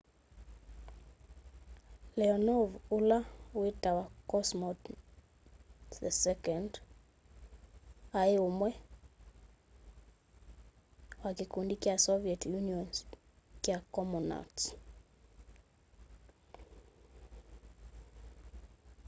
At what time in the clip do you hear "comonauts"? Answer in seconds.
13.93-14.63